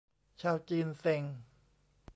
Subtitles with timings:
[0.41, 1.23] ชาวจีนเซ็ง!